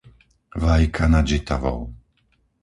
Vajka 0.61 1.03
nad 1.11 1.25
Žitavou 1.29 1.79